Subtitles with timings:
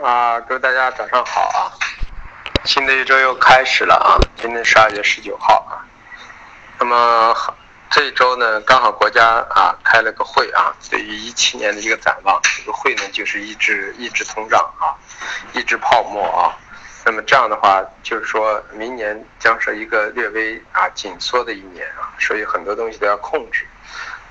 [0.00, 1.68] 啊，各位大家早上好啊！
[2.64, 5.84] 新的一周又开始了啊，今天十二月十九号啊。
[6.78, 7.36] 那么
[7.90, 14.96] 这一周呢，刚好国家啊开了个会啊，对于一七年的一个展望，这个会呢就是抑制抑制通胀啊，
[15.52, 16.56] 抑制泡沫啊。
[17.04, 23.66] 那么这样的话，就是说明年将是一个略微啊紧缩的一年啊，所以很多东西都要控制。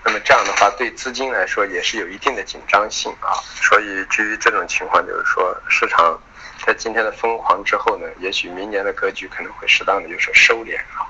[0.04, 3.38] 那么这样的话，对资金来说也是有一定的紧张性啊。
[3.61, 6.19] 所以基于这种情况，就是说市场
[6.65, 11.05] 在今天的疯狂之后呢，也许明年的格局可能会适当的就是收敛啊。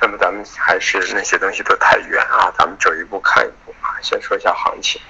[0.00, 3.98] 那么咱们还是那些东西都太远啊，咱们走一步看一步啊。
[4.02, 5.00] 先说一下行情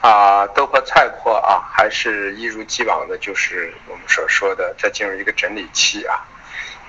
[0.00, 6.18] 啊，豆粕菜粕啊，还是一如既往的，就是我们所说的在进入一个整理期啊。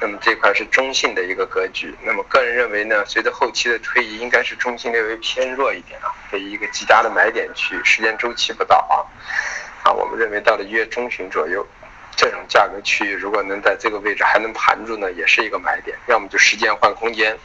[0.04, 1.96] 那么这块是中性的一个格局。
[2.04, 9.00] 那么个人认为呢，随着后期的推移，应该是中性略微偏弱一点啊，给一个极佳的买点区，时间周期不到啊。
[9.86, 11.66] 啊，我们认为到了一月中旬左右，
[12.18, 15.98] 这种价格区域如果能在这个位置还能盘住呢，也是一个买点。
[16.08, 17.38] 要么就时间换空间，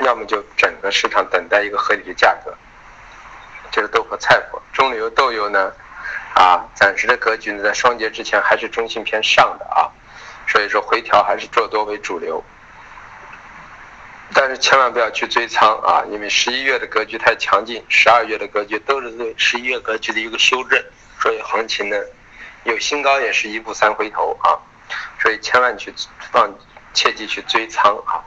[0.00, 2.54] 要么就整个市场等待一个合理的价格。
[3.70, 5.72] 就是豆粕、菜粕、中流豆油呢，
[6.34, 9.88] 啊，暂时的格局呢，在双节之前还是中性偏上的啊。
[10.46, 12.42] 所以说回调还是做多为主流，
[14.34, 20.82] 但是千万不要去追仓啊，因为十一月的格局太强劲，十二月的格局都是对十一月格局的一个修正，
[21.20, 21.96] 所以行情呢
[22.64, 24.60] 有新高也是一步三回头啊，
[25.20, 25.94] 所以千万去
[26.30, 26.52] 放，
[26.92, 28.20] 切记去追仓啊。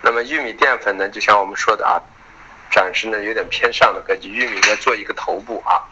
[0.00, 2.00] 那么玉米淀粉呢，就像我们说的啊，
[2.70, 5.82] 暂时呢有点偏上的格局，玉米呢做一个头部啊，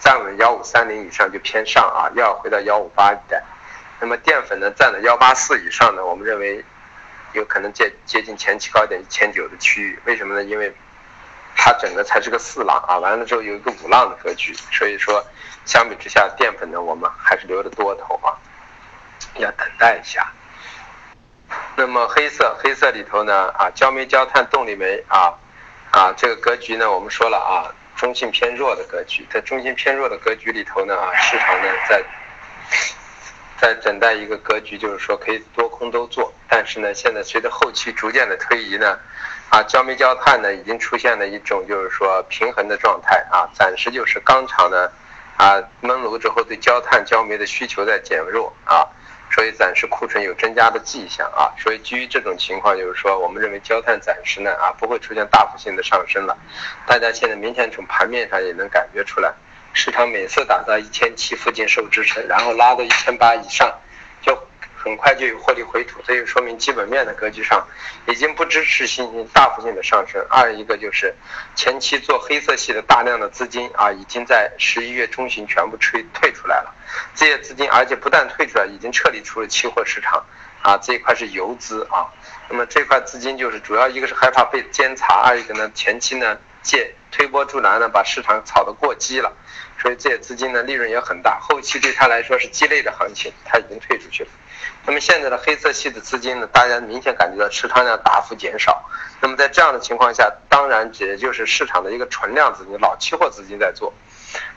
[0.00, 3.42] 站稳幺五三零以上就偏上啊，又要回到幺五八一带。
[3.98, 6.62] 那么淀粉呢，占了幺八四以上呢，我们认为
[7.32, 9.98] 有可能接接近前期高点一千九的区域。
[10.04, 10.42] 为什么呢？
[10.44, 10.70] 因为
[11.56, 15.24] 它整个才是个四浪啊，完了之后有一个五浪的格局，所以说
[15.64, 18.36] 相比之下，淀粉呢我们还是留着多头啊，
[19.36, 20.30] 要等待一下。
[21.74, 25.32] 那么黑色黑色里头呢啊，焦煤、焦炭、动力煤啊
[25.90, 32.04] 啊这个格局呢，我们说了啊，中性偏弱的格局，在中性偏弱的格局里头呢啊，市场呢在。
[33.60, 38.98] 在等待一个格局，就是说可以多空都做，但是呢，现在随着后期逐渐的推移呢，
[39.48, 44.90] 啊，焦煤焦炭呢已经出现了一种就是说平衡的状态啊，暂时就是钢厂呢，
[45.36, 48.86] 啊焖炉之后对焦炭焦煤的需求在减弱啊，
[49.30, 56.36] 所以暂时库存有增加的迹象啊，所以基于这种情况，就是说我们认为焦炭暂时呢啊不会出现大幅性的上升了，
[56.86, 59.32] 大家现在明显从盘面上也能感觉出来。
[59.76, 63.70] 市场每次打到一千七附近受支撑，然后拉到一千八以上，
[64.22, 64.34] 就
[64.74, 67.62] 很快就有获利回吐，这就说明基本面的格局上
[68.08, 70.24] 已经不支持信心大幅性的上升。
[70.30, 71.14] 二一个就是
[71.54, 76.74] 前期做黑色系的大量的资金啊，已经在十一月中旬全部退退出来了，
[77.14, 80.24] 这些资金而且不但退出来，已经撤离出了期货市场
[80.62, 82.08] 啊，这一块是游资啊。
[82.48, 89.32] 那么这块资金就是主要一个是害怕被监察，二一个呢前期呢借推波助澜呢把市场炒得过激了。
[89.78, 94.30] 所以这些资金呢，利润也很大，后期对他来说是鸡肋的行情，他已经退出去了。
[94.86, 98.82] 那么现在的黑色系的资金呢，大家明显感觉到持仓量大幅减少。
[99.20, 103.92] 那么在这样的情况下，当然也就是市场的一个存量资金、老期货资金在做。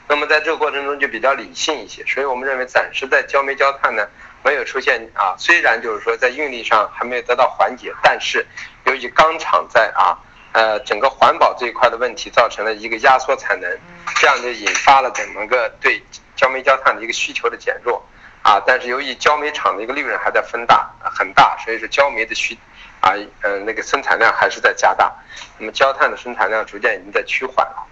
[0.08, 4.08] 那么在这个过程中就比较理性一些，所以我们认为暂时在焦煤焦炭呢
[4.42, 8.44] 没有出现啊，虽然就是说在运力上还没有得到缓解，但是
[8.86, 10.18] 由于钢厂在啊。
[10.52, 13.78] 呃，整个环保这一块的问题造成了一个压缩产能，
[14.16, 16.02] 这样就引发了整个对
[16.34, 18.04] 焦煤焦炭的一个需求的减弱
[18.42, 18.60] 啊。
[18.66, 22.58] 但是由于焦煤厂的一个利润还在分大很大，所以说焦煤的需
[23.00, 25.12] 啊呃那个生产量还是在加大，
[25.56, 27.86] 那么焦炭的生产量逐渐已经在趋缓了。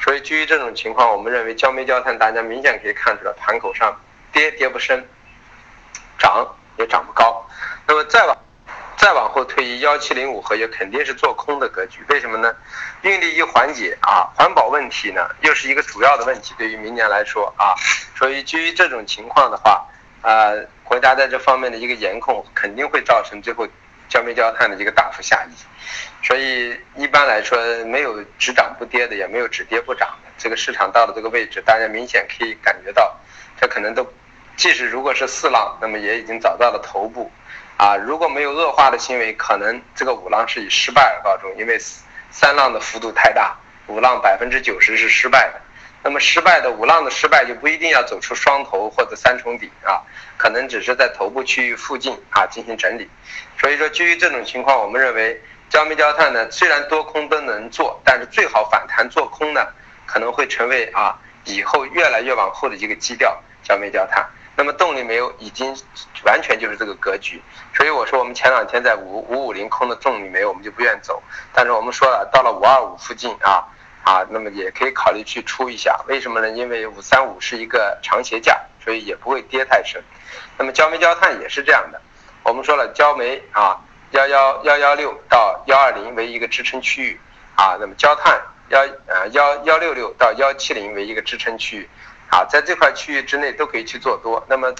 [0.00, 3.96] 所以基于这种情况，我们认为焦煤焦炭大家明显可以看出来盘口上
[4.32, 5.08] 跌跌不深，
[6.18, 7.48] 涨也涨不高。
[7.86, 8.36] 那么再往。
[8.98, 12.00] 再往后推移，幺七零五合约肯定是做空的格局。
[12.08, 12.52] 为什么呢？
[13.02, 16.52] 运力一缓解啊，环保问题呢又是一个主要的问题。
[16.58, 17.78] 对于明年来说啊，
[18.16, 19.86] 所以基于这种情况的话，
[20.22, 23.64] 呃，国家在这方面的一个严控，肯定会造成最后
[24.08, 25.54] 焦煤焦炭的一个大幅下移。
[26.26, 30.30] 所以一般来说，没有只涨不跌的，也没有只跌不涨的。
[30.36, 33.16] 这个市场到了这个位置，大家明显可以感觉到，
[33.60, 34.04] 它可能都，
[34.56, 37.30] 即使如果是四浪，那么也已经找到了头部。
[37.78, 41.78] 啊，如果没有恶化的行为，可能这个五浪是以失败而告终，因为
[42.28, 45.60] 三浪的幅度太大，五浪百分之九十是失败的。
[46.02, 50.02] 那么失败的五浪的失败就不一定要走出双头或者三重底啊，
[50.36, 53.08] 可能只是在头部区域附近啊进行整理。
[53.60, 55.40] 所以说，基于这种情况，我们认为
[55.70, 59.64] 焦煤焦炭呢，虽然多空都能做，但是最好反弹做空呢，
[60.04, 64.28] 可能会成为啊以后越来越往后的一个基调，焦煤焦炭。
[64.58, 65.72] 那么动力煤已经
[66.24, 67.40] 完全就是这个格局，
[67.72, 71.22] 所以我说我们前两天在五五五零空的动力煤我们就不愿走，
[71.52, 73.64] 但是我们说了到了五二五附近啊
[74.02, 76.50] 啊，那么也可以考虑去出一下，为什么呢？
[76.50, 80.02] 因为五三五是一个长斜价，所以也不会跌太深。
[80.58, 82.00] 那么焦煤焦炭也是这样的，
[82.42, 83.78] 我们说了焦煤啊
[84.10, 87.20] 幺幺幺幺六到幺二零为一个支撑区域
[87.54, 91.88] 啊，那么焦炭幺呃幺幺六六到幺七零为一个支撑区域。
[92.30, 94.72] 啊，在这块区域之内都可以去做多，那么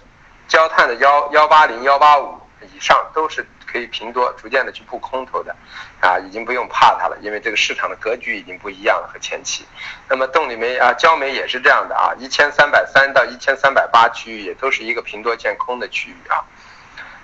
[0.46, 2.38] 焦炭的幺幺八零幺八五
[2.74, 5.54] 以上都是可以平多，逐渐的去布空头的，
[6.00, 9.66] 啊，已经不用怕它了，因为这个市场的格局已经不一样了和前期。
[10.08, 16.44] 那么动力煤啊，焦煤也是这样的啊，一千三百三到一千三百八区域也都是一个平多见空的区域啊。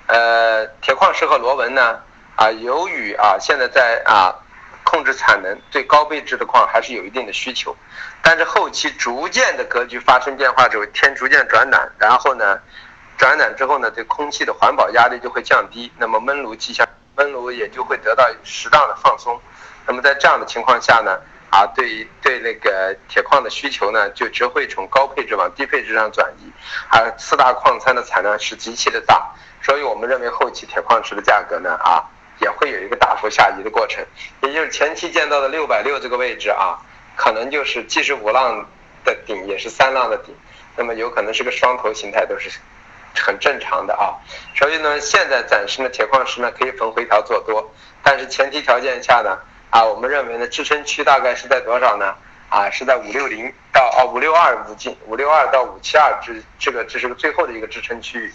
[0.06, 2.00] 呃，铁矿石和螺纹呢，
[2.36, 4.34] 啊，由于啊现在在啊。
[4.94, 7.76] 控制产能，对高配置的矿还是有一定的需求，
[8.22, 12.60] 但是后期逐渐的格局发生变化之后，天逐渐转暖，然后呢，
[13.18, 16.86] 转暖之后呢，对空气的环保压力就会降低，那么焖炉气象，
[17.16, 19.36] 焖炉也就会得到适当的放松，
[19.84, 21.18] 那么在这样的情况下呢，
[21.50, 26.52] 啊，对于对那个铁矿的需求呢，就只会从高配置往低配置上转移，
[26.88, 29.28] 啊，四大矿参的产量是极其的大，
[29.60, 32.04] 所以我们认为后期铁矿石的价格呢，啊。
[32.40, 34.04] 也会有一个大幅下移的过程，
[34.42, 36.78] 也就是前期见到的六百六这个位置啊，
[37.16, 38.66] 可能就是既是五浪
[39.04, 40.34] 的顶，也是三浪的顶，
[40.76, 42.50] 那么有可能是个双头形态，都是
[43.14, 44.14] 很正常的啊。
[44.56, 47.72] 所以呢，现在暂时呢，铁矿石呢可以逢回调做多，
[48.02, 49.38] 但是前提条件下呢，
[49.70, 52.14] 啊，我们认为呢，支撑区大概是在多少呢？
[52.50, 58.32] 啊，是在五六零到啊五六二附近，五六二到五七二这这个这是个最后的一个支撑区域。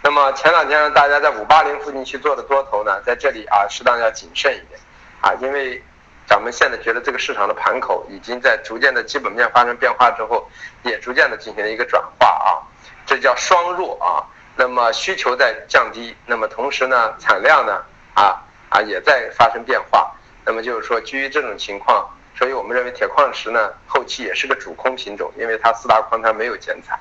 [0.00, 4.80] 那么前两天大家在五八零附近去做的多头呢，在这里啊，适当要谨慎一点，
[5.20, 5.82] 啊，因为
[6.26, 10.48] 咱们现在觉得这个市场的盘口已经在逐渐的基本面发生变化之后，
[10.84, 12.62] 也逐渐的进行了一个转化啊，
[13.06, 14.22] 这叫双弱啊。
[14.56, 17.82] 那么需求在降低，那么同时呢，产量呢
[18.14, 18.40] 啊
[18.70, 20.14] 啊也在发生变化。
[20.44, 26.98] 那么就是说，基于这种情况，所以我们认为铁矿石呢后期也是个主空品种，因为它四大矿它没有减产，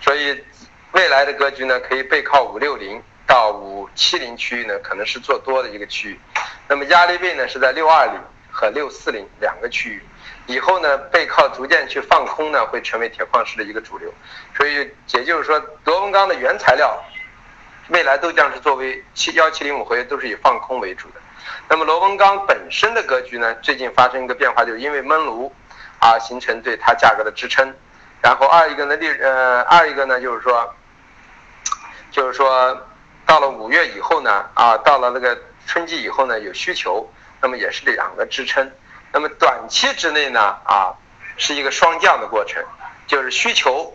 [0.00, 0.44] 所以。
[0.94, 6.20] 未来的格局呢，可以背靠五六零到五七零区域呢，可能是做多的一个区域。
[6.68, 10.00] 那么压力位呢是在六二零和六四零两个区域。
[10.46, 14.08] 以后呢，背靠逐渐去放空呢，会成为铁矿石的一个主流。
[14.56, 16.96] 所以也就是说，螺纹钢的原材料
[17.88, 21.14] 未来都将是作为七幺七零五合约都是以放空为主的。
[21.68, 25.52] 那么螺纹钢本身的格局呢，最近发生一个变化，就是因为焖炉
[25.98, 27.74] 啊形成对它价格的支撑。
[28.22, 30.72] 然后二一个呢利呃二一个呢就是说。
[32.14, 32.80] 就是说，
[33.26, 37.04] 到了五月以后呢，啊，到了那个春季以后呢，有需求，
[37.42, 38.70] 那么也是两个支撑。
[39.12, 40.94] 那么短期之内呢，啊，
[41.36, 42.62] 是一个双降的过程，
[43.08, 43.92] 就是需求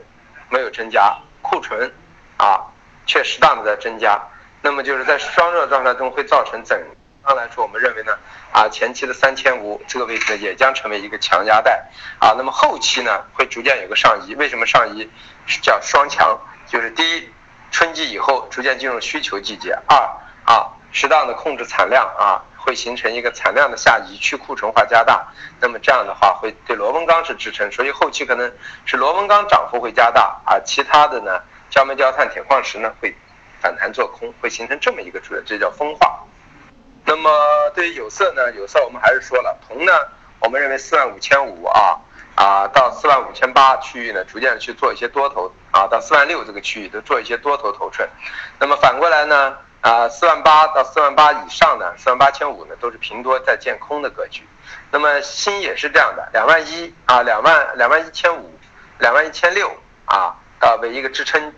[0.50, 1.90] 没有增加，库存
[2.36, 2.60] 啊
[3.06, 4.22] 却适当的在增加。
[4.62, 6.78] 那么就是在双热状态中会造成整
[7.24, 8.12] 刚来说，我们认为呢，
[8.52, 11.90] 啊，前期的三千五这个位置也将成为一个强压带，
[12.20, 14.36] 啊，那么后期呢会逐渐有个上移。
[14.36, 15.10] 为什么上移？
[15.62, 16.38] 叫双强，
[16.68, 17.30] 就是第一。
[17.72, 19.78] 春季以后逐渐进入需求季节。
[19.88, 19.98] 二
[20.46, 25.28] 啊，适当的控制产量啊，会形成一个产量的下移，去库存化加大。
[25.62, 28.52] 那么这样的话会对螺纹钢是支撑，所以后期可能
[28.86, 31.40] 是螺纹钢涨幅会加大啊，其他的呢，
[31.70, 33.16] 焦煤、焦炭、铁矿石呢会
[33.62, 36.24] 反弹做空，会形成这么一个主流，这叫分化。
[37.06, 37.30] 那么
[37.76, 39.92] 对于有色呢，有色我们还是说了，铜呢，
[40.40, 42.00] 我们认为四万五千五啊。
[42.40, 48.08] 啊，到四万五千八区域呢，逐渐去做一些多头啊，到四万六这个区域都做一些多头头寸。
[48.58, 54.48] 那么反过来呢，啊，四万八到四万八以上呢，四万八千五呢，都是平多在见空的格局。
[54.90, 58.58] 那么锌也是这样的，两万一啊，两万两万一千五，
[59.00, 59.70] 两万一千六
[60.06, 61.54] 啊，到为一个支撑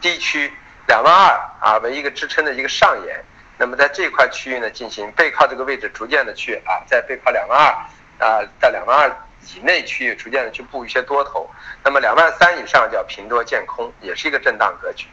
[0.00, 0.52] 低区，
[0.88, 3.24] 两万二啊为一个支撑的一个上沿。
[3.56, 9.16] 那么在这块区域呢，进行背靠这个位置，逐渐的去啊，再背靠两万二啊，到两万二。
[9.54, 11.48] 以内区域逐渐的去布一些多头，
[11.84, 15.06] 那么两万三以上叫平多见空，也是一个震荡格局。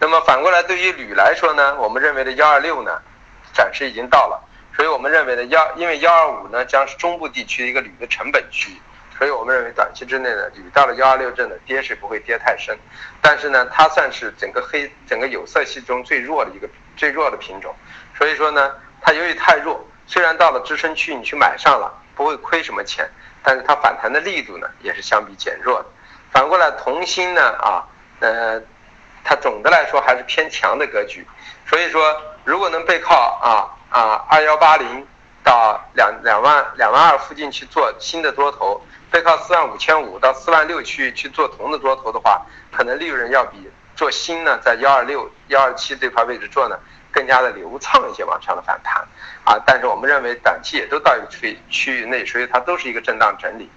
[0.00, 3.00] 那么反过来，对于铝来说呢，我们认为的幺二六呢，
[3.52, 4.40] 暂时已经到了，
[4.76, 8.70] 所以我们认为的幺，因为幺二五呢将是中部地区一个铝的成本区，
[9.18, 12.78] 所以我们认为短期之内呢，铝到了幺二六震的跌是不会跌太深，
[13.20, 17.74] 但是呢，它算是整个黑整个有色系中最弱的一个最弱的品种，
[18.16, 23.08] 所以说呢，它由于太弱，虽然到了支撑区你去买上了，不会亏什么钱。
[23.42, 25.86] 但是它反弹的力度呢，也是相比减弱的。
[26.30, 27.84] 反过来，铜锌呢，啊，
[28.20, 28.60] 呃，
[29.24, 31.26] 它总的来说还是偏强的格局。
[31.66, 35.06] 所以说，如果能背靠啊啊二幺八零
[35.42, 38.80] 到两两万两万二附近去做新的多头，
[39.10, 46.78] 背靠四万五千五到四万六去去做铜的多头的话，可能利润要比做新呢在幺二六幺二七这块位置做呢
[47.10, 49.06] 更加的流畅一些往上的反弹
[49.44, 49.62] 啊。
[49.66, 53.70] 但是我们认为短期也都到一个区区域内，所以它都是一个震荡整理。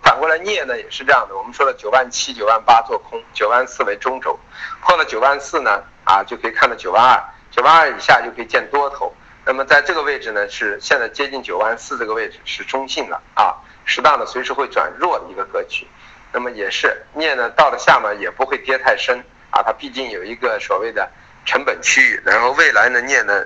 [0.00, 4.38] 反过来镍呢也是这样的，我们说了九万七九万八做空，九万四为中轴，
[4.80, 9.12] 破了九万四呢啊就可以看到九万二，九万二以下就可以见多头。
[9.44, 15.86] 那么在这个位置呢，是现在接近九万四这个位置是中性的啊，适当的随时会转弱的一个格局。
[16.32, 19.18] 那么也是镍呢，到了下面也不会跌太深
[19.50, 21.10] 啊，它毕竟有一个所谓的
[21.48, 22.20] 成本区域。
[22.26, 23.42] 然后未来呢，镍呢，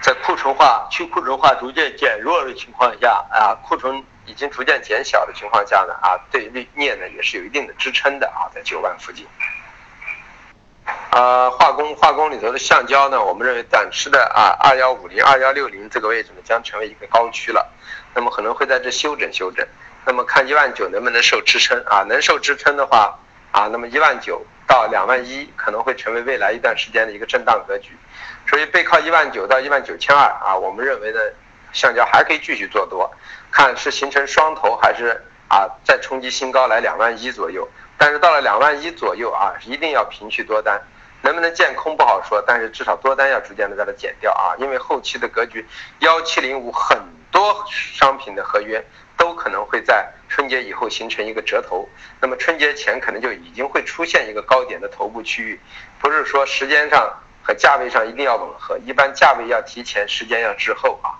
[0.00, 9.26] 在库存化、去库存化逐渐减弱的情况下啊，库存已经逐渐减小的情况下呢啊，对镍呢也是有一定的支撑的啊，在九万附近。
[11.10, 17.70] 呃，化工化工里头的橡胶呢，我们认为短期的啊，二幺五零、二幺六零这个位置呢，将成为一个高区了。
[18.14, 19.66] 那么可能会在这休整休整。
[20.06, 22.02] 那么看一万九能不能受支撑啊？
[22.08, 23.18] 能受支撑的话
[23.56, 27.96] 啊，那么一万九到两万一可能会成为未来一段时间的一个震荡格局。
[28.46, 31.18] 所以背靠一万九到一万九千二啊，我们认为呢，
[31.72, 33.10] 橡胶还可以继续做多，
[33.50, 37.66] 看是形成双头还是啊再冲击新高来两万一左右。
[37.96, 40.78] 但是到了两万一左右啊，一定要平去多单。
[41.22, 45.66] 能不能见空不好说，但是至少多单要逐渐的在它减掉啊，因为后期的格局
[46.00, 46.98] 幺七零五很
[47.32, 48.84] 多商品的合约
[49.16, 51.88] 都可能会在春节以后形成一个折头，
[52.20, 55.58] 那么春节前可能就已经会出现一个高点的头部区域，
[55.98, 57.10] 不是说时间上
[57.42, 61.16] 和价位上一定要吻合，一般价位要提前，时间要滞后啊。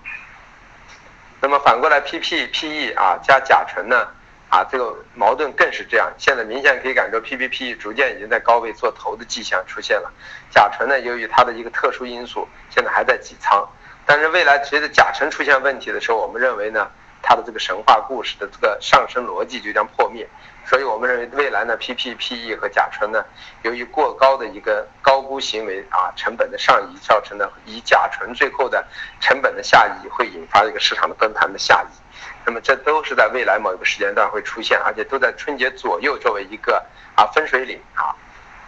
[1.41, 4.07] 那么反过来 PP PE 啊加甲醇呢？
[4.51, 6.13] 啊，这个矛盾更是这样。
[6.19, 10.13] 现在明显可以感觉 P P P 逐渐已经在高位做头的迹象出现了。
[10.51, 13.67] 甲醇呢，由于它的一个特殊因素，现在还在挤仓。
[14.05, 16.91] 但是未来随着甲醇出现问题的时候，我们认为呢，
[17.29, 20.25] 它的这个神话故事的这个上升逻辑就将破灭。
[20.65, 23.25] 所以我们认为未来呢，P P P E 和甲醇呢，
[23.63, 28.87] 由于过高的一个高估行为啊，成本的上移造成的以甲醇最后的
[29.21, 31.95] 成本的下移，会引发一个市场的崩盘的下移。
[32.45, 36.85] 那么这都是在未来某一个时间段会出现，而且都在春节左右作为一个
[37.17, 38.15] 啊分水岭啊，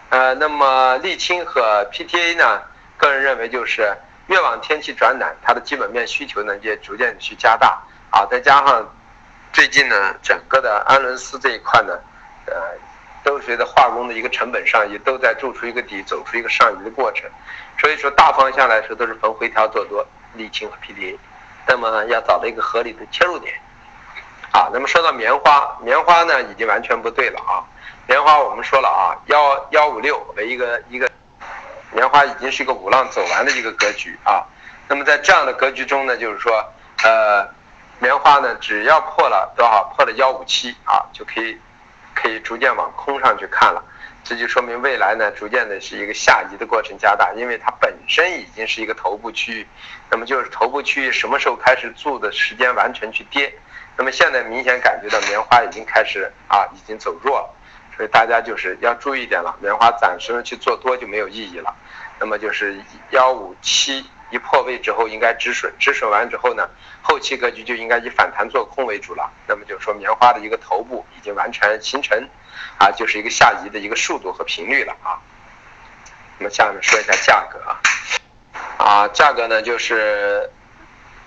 [0.09, 2.61] 呃，那么沥青和 PTA 呢，
[2.97, 3.93] 个人认为就是
[4.27, 8.87] 越往天气转暖，它的基本面需求呢也逐渐去加大啊，再加上
[9.53, 11.93] 最近呢整个的安伦斯这一块呢，
[12.45, 12.53] 呃，
[13.23, 17.29] 都随着化工的一个成本上移，都在做出一个底，走出一个上移的过程，
[17.79, 20.05] 所以说大方向来说都是逢回调做多
[20.37, 21.17] 沥青和 PDA
[21.67, 23.53] 那么要找到一个合理的切入点。
[24.51, 27.61] 啊，那么说到棉花，棉花呢已经完全不对了啊。
[28.07, 31.07] 棉花我们说了啊，幺幺五六为一个一个，
[31.91, 34.43] 棉花已经是一个五浪走完的一个格局啊。
[34.87, 36.51] 那么在这样的格局中呢，就是说，
[37.03, 37.47] 呃，
[37.99, 41.57] 棉花呢只要破了多少，破了幺五七啊，就可以
[42.15, 43.83] 可以逐渐往空上去看了。
[44.23, 49.67] 这就说明未来呢，逐渐的是一个下移的过程加大，因为它本身已经是一个头部区域，
[50.09, 53.53] 那么就是头部区域什么时候开始住的时间完全去跌。
[53.97, 57.49] 那么现在明显感觉到棉花已经开始啊，已经走弱了，
[57.97, 59.55] 所以大家就是要注意一点了。
[59.59, 61.73] 棉花暂时去做多就没有意义了。
[62.19, 62.79] 那么就是
[63.11, 66.69] 幺五七一破位之后应该止损，止损完之后呢，
[67.01, 69.31] 后期格局就应该以反弹做空为主了。
[69.47, 72.17] 那么就是说棉花的一个头部已经完全形成，
[72.77, 75.19] 啊，就是一个下移的一个速度和频率了啊。
[76.37, 77.79] 那么下面说一下价格啊，
[78.77, 80.49] 啊，价格呢就是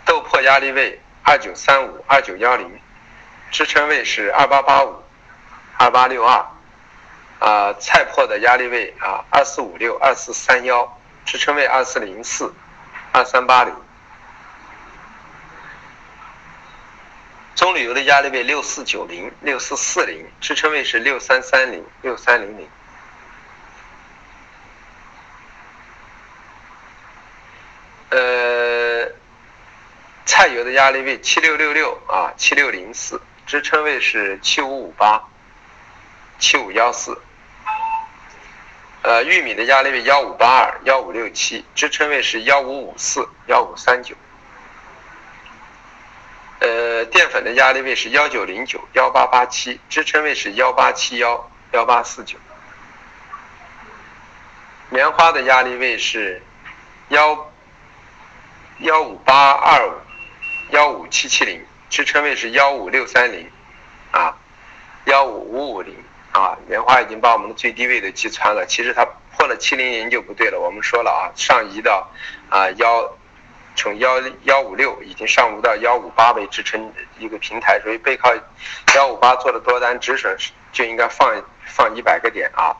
[0.04, 1.00] 豆破压力位。
[1.24, 2.68] 二九三五二九幺零，
[3.52, 4.92] 支撑位是二八八五
[5.78, 6.44] 二八六二，
[7.38, 12.52] 啊，菜粕的压力位啊二四五六二四三幺，支撑位二四零四
[13.12, 13.74] 二三八零，
[17.54, 22.68] 棕榈油的压力位六四九零六四四零，支撑位是六三三零六三零零，
[28.10, 29.12] 呃。
[30.24, 35.20] 菜油的压力位七六六六啊，七六零四，支撑位是七五五八，
[36.38, 37.20] 七五幺四。
[39.02, 44.14] 呃，玉米的压力位幺五八二，幺五六七，支撑位是幺五五四，幺五三九。
[46.60, 52.38] 呃，淀粉的压力位是幺九零九，幺八八七，支撑位是幺八七幺，幺八四九。
[54.88, 56.40] 棉花的压力位是
[57.08, 57.52] 幺
[58.78, 59.92] 幺五八二五。
[60.70, 63.50] 幺五七七零支撑位是幺五六三零，
[64.10, 64.34] 啊，
[65.04, 65.94] 幺五五五零
[66.32, 68.64] 啊，棉花已经把我们的最低位都击穿了。
[68.66, 69.04] 其实它
[69.36, 70.58] 破了七零零就不对了。
[70.58, 72.10] 我们说了啊，上移到
[72.48, 73.16] 啊幺
[73.76, 78.34] 从幺幺五六已经上浮到幺五八为支撑一个平台，所以背靠
[78.94, 80.36] 幺五八做的多单止损
[80.72, 82.74] 就应该放放一百个点啊。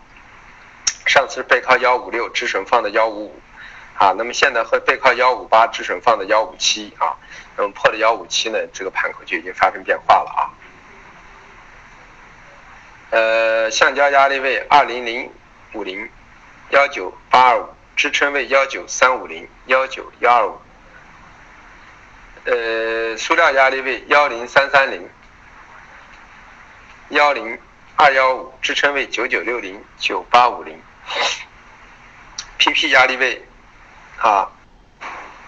[1.06, 3.40] 上次背靠幺五六止损放的幺五五，
[3.99, 7.16] 啊，那么现在和背靠幺五八止损放的幺五七啊，
[7.56, 10.49] 那么破了幺五七呢，这个盘口就已经发生变化了啊。
[13.12, 15.31] 呃，橡胶压力位二零零
[15.75, 16.09] 五零
[16.71, 20.59] 幺九八二五，支撑位幺九三五零幺九幺二五。
[22.47, 25.07] 呃，塑料压力位幺零三三零
[27.11, 27.59] 幺零
[27.97, 30.81] 二幺五，支撑位九九六零九八五零。
[32.59, 33.45] PP 压力位
[34.16, 34.50] 啊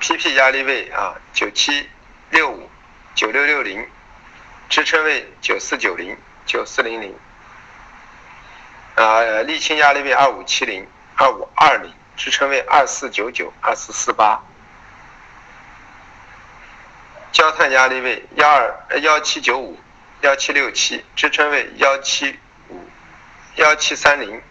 [0.00, 1.88] ，PP 压力位啊，九七
[2.28, 2.68] 六五
[3.14, 3.88] 九六六零，
[4.68, 7.16] 支撑位九四九零九四零零。
[8.94, 10.86] 啊，沥青压力位二五七零
[11.16, 14.40] 二五二零，支撑位二四九九二四四八。
[17.32, 19.78] 焦炭压力位幺二幺七九五
[20.20, 22.80] 幺七六七，支撑位幺七五
[23.56, 24.42] 幺七三零。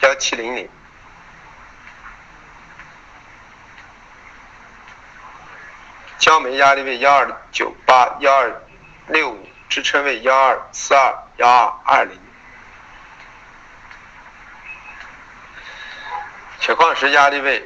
[0.00, 0.68] 幺七零零，
[6.20, 8.62] 焦煤压力位幺二九八幺二
[9.08, 12.27] 六五，支撑位幺二四二幺二二零。
[16.60, 17.62] 铁矿石压力位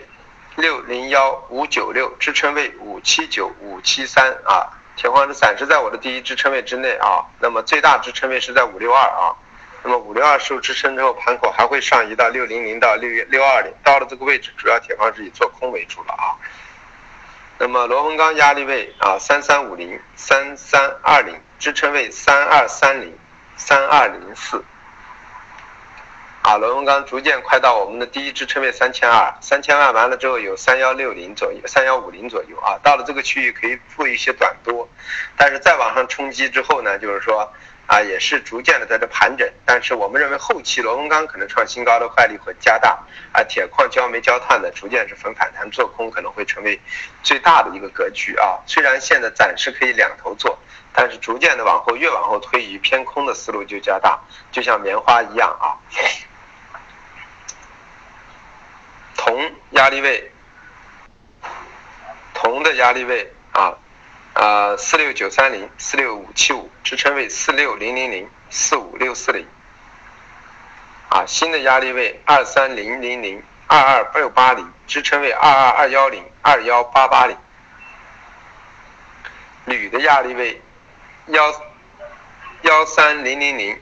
[0.57, 4.69] 六零幺五九六，支撑位五七九五七三啊。
[4.95, 9.35] 铁矿石暂时在我的第一支撑位之内啊，那么最大支撑位是在五六二啊。
[9.83, 16.37] 那么五六二受支撑之后，盘口还会上移到六零零到六六二零，到了这个位置，主要铁矿石以做空为主了啊。
[17.59, 23.19] 那么螺纹钢压力位啊，三三五零三三二零，支撑位三二三零
[23.57, 24.63] 三二零四。
[26.43, 34.89] 啊，螺纹钢逐渐快到我们的第一支撑位三千二，三千二完了之后有三幺六零左右，三幺五零左右啊，到了这个区域可以做一些短多，
[35.37, 37.51] 但是再往上冲击之后呢，就是说。
[37.89, 42.97] 啊，也是逐渐的在这盘整，但是我们认为后期螺纹钢可能创新高的概率会加大，
[43.33, 46.81] 而铁矿、焦煤、焦炭呢，逐渐是逢反弹做空，可能会成为
[47.23, 48.57] 最大的一个格局啊。
[48.67, 50.57] 虽然现在暂时可以两头做，
[50.95, 54.19] 但是逐渐的往后越往后推移，偏空的思路就加大，
[54.53, 55.77] 就像棉花一样啊。
[59.33, 60.31] 铜压力位，
[62.35, 63.79] 铜的压力位啊。
[64.35, 69.47] 啊，四六九三零，四六五七五，支撑位四六零零零，四五六四零。
[71.09, 77.37] 啊，新的压力位二三零零零，二二六八零，支撑位二二二幺零，二幺八八零。
[79.65, 80.61] 铝的压力位
[81.29, 81.43] 幺
[82.63, 83.81] 幺三零零零，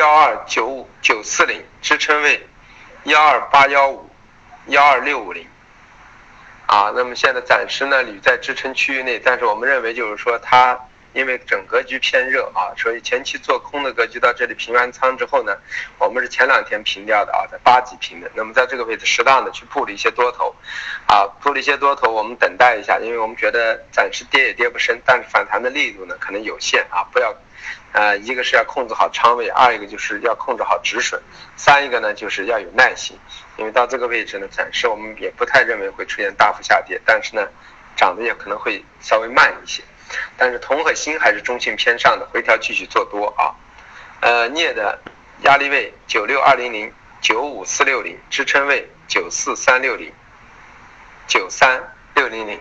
[0.00, 2.48] 幺二九五九四零，支撑位。
[3.04, 4.08] 幺二八幺五，
[4.68, 5.46] 幺二六五零，
[6.66, 10.78] 啊，那么现在暂时呢屡在支撑区域内，但是我们认为就是说它
[11.12, 15.56] 因为整格局偏热啊，所以前期做空的格局到这里平完仓之后呢，
[15.98, 20.54] 我们是前两天平掉的啊，在八级平的，那么在这个位置适当的去布了一些多头，
[21.06, 27.34] 啊，布了一些多头，我们等待一下，因为我们觉得暂时跌也跌不深，但是反弹的力度呢可能有限啊，不要。
[27.92, 31.20] 呃，一个是要控制好仓位，二一个就是要控制好止损，
[31.56, 33.18] 三一个呢就是要有耐心，
[33.56, 37.44] 因为到这个位置呢，暂时我们也不太认为会出现大幅下跌，但是呢，
[37.96, 39.82] 涨得也可能会稍微慢一些，
[40.36, 43.54] 但是铜和锌还是中性偏上的，回调继续做多啊。
[44.20, 44.98] 呃，镍的
[45.42, 50.12] 压力位九六二零零九五四六零，支撑位九四三六零
[51.26, 51.82] 九三
[52.14, 52.60] 六零零。